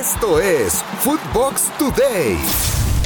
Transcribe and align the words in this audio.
Esto 0.00 0.40
es 0.40 0.82
Footbox 1.02 1.70
Today. 1.78 2.36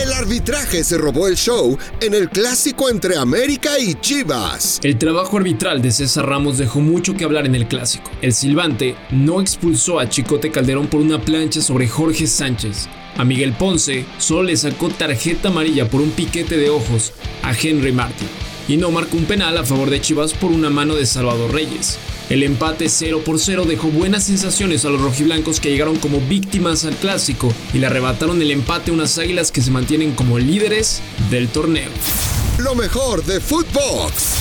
El 0.02 0.10
arbitraje 0.10 0.82
se 0.82 0.96
robó 0.96 1.28
el 1.28 1.36
show 1.36 1.76
en 2.00 2.14
el 2.14 2.30
clásico 2.30 2.88
entre 2.88 3.16
América 3.16 3.78
y 3.78 3.94
Chivas. 3.94 4.80
El 4.82 4.96
trabajo 4.96 5.36
arbitral 5.36 5.82
de 5.82 5.90
César 5.90 6.26
Ramos 6.26 6.56
dejó 6.56 6.80
mucho 6.80 7.14
que 7.14 7.24
hablar 7.24 7.44
en 7.44 7.54
el 7.54 7.68
clásico. 7.68 8.10
El 8.22 8.32
silbante 8.32 8.96
no 9.10 9.42
expulsó 9.42 9.98
a 9.98 10.08
Chicote 10.08 10.50
Calderón 10.50 10.86
por 10.86 11.02
una 11.02 11.20
plancha 11.20 11.60
sobre 11.60 11.88
Jorge 11.88 12.26
Sánchez. 12.26 12.88
A 13.18 13.24
Miguel 13.24 13.52
Ponce 13.52 14.06
solo 14.16 14.44
le 14.44 14.56
sacó 14.56 14.88
tarjeta 14.88 15.48
amarilla 15.48 15.90
por 15.90 16.00
un 16.00 16.10
piquete 16.12 16.56
de 16.56 16.70
ojos 16.70 17.12
a 17.42 17.52
Henry 17.52 17.92
Martin. 17.92 18.47
Y 18.68 18.76
no 18.76 18.90
marcó 18.90 19.16
un 19.16 19.24
penal 19.24 19.56
a 19.56 19.64
favor 19.64 19.88
de 19.88 20.00
Chivas 20.00 20.34
por 20.34 20.52
una 20.52 20.68
mano 20.68 20.94
de 20.94 21.06
Salvador 21.06 21.52
Reyes. 21.52 21.98
El 22.28 22.42
empate 22.42 22.90
0 22.90 23.22
por 23.24 23.38
0 23.38 23.64
dejó 23.66 23.88
buenas 23.88 24.24
sensaciones 24.24 24.84
a 24.84 24.90
los 24.90 25.00
rojiblancos 25.00 25.58
que 25.58 25.70
llegaron 25.70 25.96
como 25.96 26.20
víctimas 26.20 26.84
al 26.84 26.94
clásico 26.94 27.52
y 27.72 27.78
le 27.78 27.86
arrebataron 27.86 28.42
el 28.42 28.50
empate 28.50 28.90
a 28.90 28.94
unas 28.94 29.16
águilas 29.16 29.50
que 29.50 29.62
se 29.62 29.70
mantienen 29.70 30.12
como 30.12 30.38
líderes 30.38 31.00
del 31.30 31.48
torneo. 31.48 31.88
Lo 32.58 32.74
mejor 32.74 33.24
de 33.24 33.40
Footbox. 33.40 34.34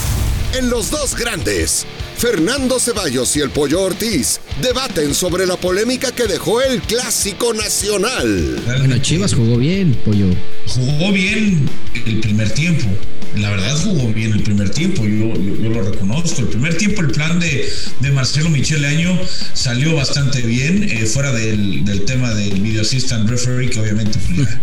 En 0.58 0.70
los 0.70 0.92
dos 0.92 1.16
grandes, 1.16 1.86
Fernando 2.18 2.80
Ceballos 2.80 3.36
y 3.38 3.42
el 3.42 3.52
Pollo 3.52 3.82
Ortiz 3.82 4.42
debaten 4.62 5.14
sobre 5.14 5.46
la 5.46 5.56
polémica 5.56 6.12
que 6.12 6.26
dejó 6.26 6.62
el 6.62 6.82
Clásico 6.82 7.54
Nacional. 7.54 8.62
Bueno, 8.66 8.98
Chivas 8.98 9.34
jugó 9.34 9.58
bien, 9.58 9.94
Pollo. 10.04 10.26
Jugó 10.68 11.14
bien 11.14 11.70
el 12.06 12.20
primer 12.20 12.50
tiempo. 12.52 12.88
La 13.36 13.50
verdad 13.52 13.78
jugó 13.84 14.12
bien 14.14 14.32
el 14.34 14.42
primer 14.42 14.70
tiempo, 14.70 15.06
yo, 15.06 15.34
yo, 15.36 15.70
lo 15.70 15.84
reconozco. 15.84 16.42
El 16.42 16.48
primer 16.48 16.78
tiempo 16.78 17.02
el 17.02 17.12
plan 17.12 17.40
de, 17.40 17.70
de 18.00 18.12
Marcelo 18.12 18.50
Michele 18.50 18.88
Año 18.88 19.20
salió 19.54 19.96
bastante 19.96 20.42
bien, 20.42 20.84
eh, 20.84 21.06
fuera 21.06 21.32
del, 21.32 21.86
del, 21.86 22.06
tema 22.06 22.34
del 22.34 22.62
video 22.62 22.82
assistant 22.82 23.30
referee, 23.30 23.70
que 23.70 23.80
obviamente 23.80 24.18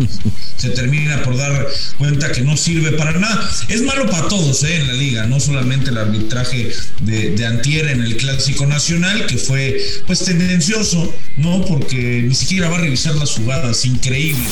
se 0.57 0.71
termina 0.71 1.23
por 1.23 1.37
dar 1.37 1.69
cuenta 1.99 2.33
que 2.33 2.41
no 2.41 2.57
sirve 2.57 2.93
para 2.93 3.13
nada. 3.13 3.49
Es 3.69 3.83
malo 3.83 4.11
para 4.11 4.29
todos 4.29 4.63
eh, 4.65 4.77
en 4.77 4.87
la 4.89 4.95
liga, 4.95 5.27
no 5.27 5.39
solamente 5.39 5.91
el 5.91 5.99
arbitraje 5.99 6.73
de, 7.03 7.31
de 7.31 7.47
Antier 7.47 7.89
en 7.89 8.03
el 8.03 8.17
Clásico 8.17 8.67
Nacional, 8.67 9.27
que 9.27 9.37
fue 9.37 9.81
pues 10.07 10.25
tendencioso, 10.25 11.15
¿no? 11.37 11.65
Porque 11.65 12.25
ni 12.27 12.35
siquiera 12.35 12.69
va 12.69 12.79
a 12.79 12.81
revisar 12.81 13.15
las 13.17 13.33
jugadas, 13.33 13.85
increíble. 13.85 14.45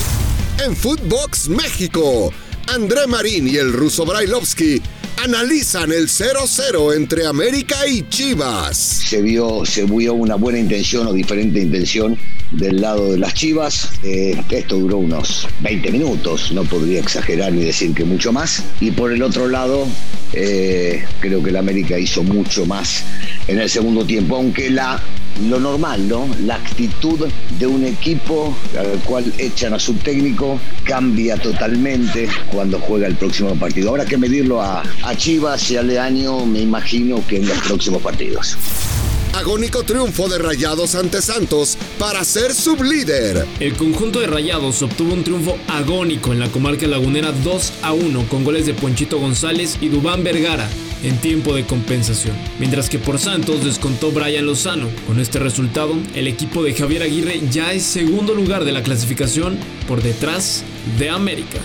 En 0.64 0.76
Footbox 0.76 1.48
México, 1.48 2.32
André 2.74 3.06
Marín 3.06 3.46
y 3.48 3.56
el 3.56 3.70
ruso 3.70 4.06
Brailovsky 4.06 4.80
analizan 5.22 5.92
el 5.92 6.08
0-0 6.08 6.96
entre 6.96 7.26
América 7.26 7.86
y 7.86 8.08
Chivas. 8.08 8.78
Se 8.78 9.20
vio, 9.20 9.66
se 9.66 9.84
vio 9.84 10.14
una 10.14 10.36
buena 10.36 10.58
intención 10.58 11.06
o 11.06 11.12
diferente 11.12 11.60
intención 11.60 12.16
del 12.50 12.80
lado 12.80 13.12
de 13.12 13.18
las 13.18 13.34
Chivas. 13.34 13.90
Eh, 14.02 14.42
esto 14.48 14.78
duró 14.78 14.96
unos 14.96 15.46
20 15.60 15.92
minutos, 15.92 16.50
no 16.52 16.64
podría 16.64 17.00
exagerar 17.00 17.52
ni 17.52 17.62
decir 17.62 17.92
que 17.92 18.04
mucho 18.04 18.32
más. 18.32 18.64
Y 18.80 18.90
por 18.90 19.12
el 19.12 19.22
otro 19.22 19.48
lado, 19.48 19.86
eh, 20.32 21.04
creo 21.20 21.42
que 21.42 21.50
el 21.50 21.56
América 21.58 21.98
hizo 21.98 22.22
mucho 22.22 22.64
más 22.64 23.04
en 23.48 23.58
el 23.58 23.68
segundo 23.68 24.06
tiempo, 24.06 24.36
aunque 24.36 24.70
la 24.70 24.98
lo 25.48 25.60
normal, 25.60 26.08
¿no? 26.08 26.28
La 26.44 26.56
actitud 26.56 27.28
de 27.58 27.66
un 27.66 27.84
equipo 27.84 28.56
al 28.78 28.98
cual 29.00 29.32
echan 29.38 29.74
a 29.74 29.78
su 29.78 29.94
técnico 29.94 30.58
cambia 30.84 31.36
totalmente 31.36 32.28
cuando 32.50 32.78
juega 32.80 33.06
el 33.06 33.16
próximo 33.16 33.54
partido. 33.56 33.90
Habrá 33.90 34.04
que 34.04 34.16
medirlo 34.16 34.60
a, 34.60 34.82
a 35.02 35.16
Chivas 35.16 35.70
y 35.70 35.76
a 35.76 35.82
Leaño, 35.82 36.44
me 36.46 36.60
imagino 36.60 37.24
que 37.26 37.36
en 37.36 37.48
los 37.48 37.58
próximos 37.58 38.02
partidos. 38.02 38.56
Agónico 39.34 39.82
triunfo 39.82 40.28
de 40.28 40.38
Rayados 40.38 40.94
ante 40.94 41.22
Santos 41.22 41.78
para 41.98 42.22
ser 42.22 42.54
sublíder. 42.54 43.46
El 43.60 43.74
conjunto 43.74 44.20
de 44.20 44.26
Rayados 44.26 44.82
obtuvo 44.82 45.14
un 45.14 45.24
triunfo 45.24 45.56
agónico 45.68 46.32
en 46.32 46.38
la 46.38 46.48
comarca 46.48 46.86
lagunera 46.86 47.32
2 47.32 47.72
a 47.82 47.94
1 47.94 48.28
con 48.28 48.44
goles 48.44 48.66
de 48.66 48.74
Ponchito 48.74 49.18
González 49.18 49.78
y 49.80 49.88
Dubán 49.88 50.22
Vergara 50.22 50.68
en 51.02 51.18
tiempo 51.18 51.54
de 51.54 51.64
compensación, 51.64 52.36
mientras 52.58 52.88
que 52.88 52.98
por 52.98 53.18
Santos 53.18 53.64
descontó 53.64 54.12
Brian 54.12 54.46
Lozano. 54.46 54.88
Con 55.06 55.20
este 55.20 55.38
resultado, 55.38 55.94
el 56.14 56.28
equipo 56.28 56.62
de 56.62 56.74
Javier 56.74 57.02
Aguirre 57.02 57.40
ya 57.50 57.72
es 57.72 57.82
segundo 57.82 58.34
lugar 58.34 58.64
de 58.64 58.72
la 58.72 58.82
clasificación 58.82 59.58
por 59.86 60.02
detrás 60.02 60.64
de 60.98 61.10
América. 61.10 61.58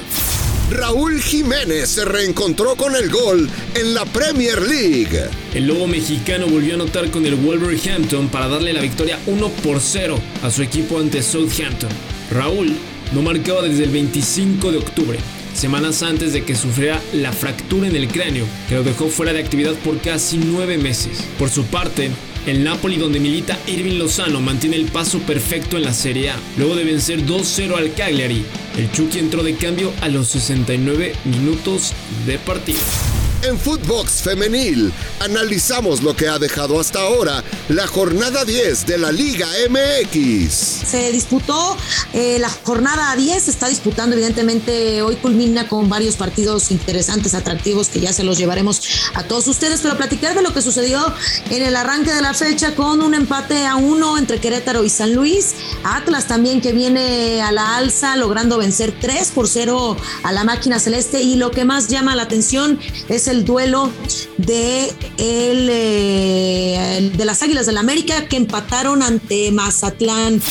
Raúl 0.70 1.22
Jiménez 1.22 1.90
se 1.90 2.04
reencontró 2.04 2.76
con 2.76 2.94
el 2.96 3.10
gol 3.10 3.50
en 3.74 3.94
la 3.94 4.04
Premier 4.06 4.62
League. 4.62 5.30
El 5.54 5.68
lobo 5.68 5.88
mexicano 5.88 6.46
volvió 6.48 6.74
a 6.74 6.76
anotar 6.76 7.10
con 7.10 7.26
el 7.26 7.36
Wolverhampton 7.36 8.28
para 8.28 8.50
darle 8.50 8.74
la 8.74 8.82
victoria 8.82 9.18
1 9.28 9.50
por 9.64 9.80
0 9.80 10.20
a 10.44 10.52
su 10.52 10.62
equipo 10.64 11.00
ante 11.00 11.24
Southampton. 11.24 11.90
Raúl 12.32 12.76
no 13.14 13.22
marcaba 13.22 13.62
desde 13.62 13.84
el 13.84 13.90
25 13.90 14.72
de 14.72 14.78
octubre, 14.78 15.20
semanas 15.54 16.04
antes 16.04 16.34
de 16.34 16.44
que 16.44 16.56
sufriera 16.56 17.02
la 17.14 17.32
fractura 17.32 17.88
en 17.88 17.96
el 17.96 18.08
cráneo, 18.08 18.46
que 18.70 18.76
lo 18.76 18.84
dejó 18.84 19.08
fuera 19.08 19.34
de 19.34 19.40
actividad 19.40 19.74
por 19.76 20.00
casi 20.00 20.38
nueve 20.38 20.78
meses. 20.78 21.20
Por 21.40 21.50
su 21.50 21.66
parte, 21.66 22.12
el 22.46 22.64
Napoli, 22.64 22.98
donde 22.98 23.20
milita 23.20 23.58
Irving 23.68 23.98
Lozano, 23.98 24.40
mantiene 24.40 24.78
el 24.78 24.86
paso 24.86 25.20
perfecto 25.20 25.78
en 25.78 25.84
la 25.84 25.94
Serie 25.94 26.30
A. 26.30 26.40
Luego 26.58 26.76
de 26.76 26.86
vencer 26.86 27.26
2-0 27.26 27.76
al 27.76 27.94
Cagliari, 27.94 28.46
el 28.78 28.92
Chucky 28.92 29.20
entró 29.20 29.44
de 29.44 29.56
cambio 29.56 29.92
a 30.02 30.08
los 30.08 30.30
69 30.30 31.14
minutos 31.26 31.94
de 32.26 32.40
partido. 32.40 32.80
En 33.44 33.58
Footbox 33.60 34.24
Femenil 34.24 34.92
analizamos 35.20 36.02
lo 36.02 36.16
que 36.16 36.28
ha 36.28 36.40
dejado 36.40 36.80
hasta 36.80 37.02
ahora 37.02 37.44
la 37.70 37.86
jornada 37.86 38.46
10 38.46 38.86
de 38.86 38.98
la 38.98 39.12
Liga 39.12 39.48
MX. 39.70 40.77
Se 40.88 41.12
disputó 41.12 41.78
eh, 42.14 42.38
la 42.40 42.50
jornada 42.50 43.16
10, 43.16 43.44
se 43.44 43.52
está 43.52 43.68
disputando 43.68 44.16
evidentemente, 44.16 45.02
hoy 45.02 45.16
culmina 45.16 45.68
con 45.68 45.90
varios 45.90 46.16
partidos 46.16 46.72
interesantes, 46.72 47.34
atractivos 47.34 47.90
que 47.90 48.00
ya 48.00 48.14
se 48.14 48.24
los 48.24 48.38
llevaremos 48.38 48.82
a 49.14 49.24
todos 49.24 49.48
ustedes, 49.48 49.82
pero 49.82 49.98
platicar 49.98 50.36
de 50.36 50.42
lo 50.42 50.54
que 50.54 50.62
sucedió 50.62 51.02
en 51.50 51.64
el 51.64 51.76
arranque 51.76 52.14
de 52.14 52.22
la 52.22 52.34
fecha 52.34 52.76
con 52.76 53.02
un 53.02 53.14
empate 53.14 53.66
a 53.66 53.76
uno 53.76 54.18
entre 54.18 54.40
Querétaro 54.40 54.84
y 54.84 54.90
San 54.90 55.14
Luis, 55.14 55.56
Atlas 55.84 56.28
también 56.28 56.62
que 56.62 56.74
viene 56.74 57.42
a 57.42 57.52
la 57.52 57.78
alza 57.78 58.16
logrando 58.16 58.58
vencer 58.58 58.94
3 59.00 59.32
por 59.32 59.48
0 59.48 59.98
a 60.24 60.32
la 60.32 60.44
máquina 60.44 60.80
celeste 60.80 61.22
y 61.22 61.36
lo 61.36 61.52
que 61.52 61.66
más 61.66 61.88
llama 61.88 62.16
la 62.16 62.24
atención 62.24 62.80
es 63.10 63.28
el 63.28 63.46
duelo 63.46 63.92
de, 64.38 64.90
el, 65.18 65.70
eh, 65.72 67.12
de 67.16 67.26
las 67.26 67.42
Águilas 67.44 67.66
del 67.66 67.78
la 67.78 67.82
América 67.82 68.28
que 68.28 68.38
empataron 68.38 69.04
ante 69.04 69.52
Mazatlán. 69.52 70.42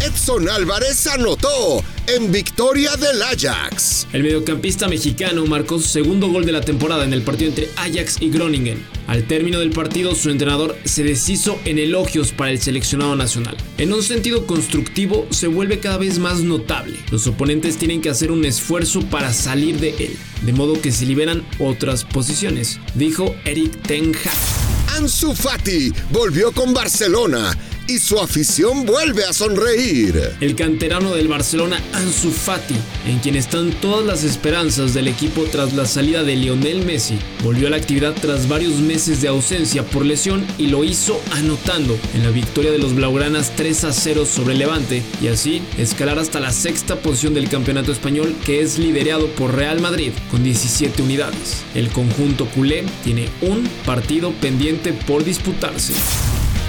Edson 0.00 0.48
Álvarez 0.48 1.06
anotó 1.08 1.84
en 2.06 2.32
victoria 2.32 2.96
del 2.96 3.20
Ajax. 3.20 4.06
El 4.14 4.22
mediocampista 4.22 4.88
mexicano 4.88 5.44
marcó 5.44 5.78
su 5.78 5.88
segundo 5.88 6.28
gol 6.28 6.46
de 6.46 6.52
la 6.52 6.62
temporada 6.62 7.04
en 7.04 7.12
el 7.12 7.20
partido 7.20 7.50
entre 7.50 7.68
Ajax 7.76 8.16
y 8.20 8.30
Groningen. 8.30 8.82
Al 9.06 9.24
término 9.26 9.58
del 9.58 9.70
partido, 9.70 10.14
su 10.14 10.30
entrenador 10.30 10.74
se 10.84 11.04
deshizo 11.04 11.60
en 11.66 11.78
elogios 11.78 12.32
para 12.32 12.50
el 12.50 12.60
seleccionado 12.60 13.14
nacional. 13.14 13.56
En 13.76 13.92
un 13.92 14.02
sentido 14.02 14.46
constructivo, 14.46 15.26
se 15.30 15.48
vuelve 15.48 15.80
cada 15.80 15.98
vez 15.98 16.18
más 16.18 16.40
notable. 16.40 16.96
Los 17.10 17.26
oponentes 17.26 17.76
tienen 17.76 18.00
que 18.00 18.08
hacer 18.08 18.30
un 18.30 18.46
esfuerzo 18.46 19.02
para 19.02 19.34
salir 19.34 19.80
de 19.80 19.90
él, 19.98 20.16
de 20.42 20.52
modo 20.54 20.80
que 20.80 20.92
se 20.92 21.04
liberan 21.04 21.44
otras 21.58 22.04
posiciones, 22.04 22.80
dijo 22.94 23.34
Eric 23.44 23.82
Ten 23.82 24.14
Hag. 24.14 24.96
Ansu 24.96 25.34
Fati 25.34 25.92
volvió 26.10 26.52
con 26.52 26.74
Barcelona 26.74 27.56
y 27.90 27.98
su 27.98 28.20
afición 28.20 28.86
vuelve 28.86 29.24
a 29.24 29.32
sonreír. 29.32 30.36
El 30.40 30.54
canterano 30.54 31.12
del 31.12 31.26
Barcelona, 31.26 31.82
Ansu 31.92 32.30
Fati, 32.30 32.76
en 33.04 33.18
quien 33.18 33.34
están 33.34 33.72
todas 33.80 34.06
las 34.06 34.22
esperanzas 34.22 34.94
del 34.94 35.08
equipo 35.08 35.42
tras 35.50 35.72
la 35.72 35.86
salida 35.86 36.22
de 36.22 36.36
Lionel 36.36 36.84
Messi, 36.84 37.18
volvió 37.42 37.66
a 37.66 37.70
la 37.70 37.78
actividad 37.78 38.14
tras 38.14 38.48
varios 38.48 38.74
meses 38.74 39.20
de 39.22 39.28
ausencia 39.28 39.84
por 39.84 40.06
lesión 40.06 40.46
y 40.56 40.68
lo 40.68 40.84
hizo 40.84 41.20
anotando 41.32 41.98
en 42.14 42.22
la 42.22 42.30
victoria 42.30 42.70
de 42.70 42.78
los 42.78 42.94
Blaugranas 42.94 43.56
3 43.56 43.84
a 43.84 43.92
0 43.92 44.24
sobre 44.24 44.54
Levante 44.54 45.02
y 45.20 45.26
así 45.26 45.60
escalar 45.76 46.20
hasta 46.20 46.38
la 46.38 46.52
sexta 46.52 47.00
posición 47.00 47.34
del 47.34 47.48
campeonato 47.48 47.90
español 47.90 48.36
que 48.46 48.60
es 48.60 48.78
liderado 48.78 49.26
por 49.34 49.56
Real 49.56 49.80
Madrid 49.80 50.12
con 50.30 50.44
17 50.44 51.02
unidades. 51.02 51.64
El 51.74 51.88
conjunto 51.88 52.46
culé 52.46 52.84
tiene 53.02 53.28
un 53.40 53.68
partido 53.84 54.30
pendiente 54.40 54.92
por 54.92 55.24
disputarse. 55.24 55.92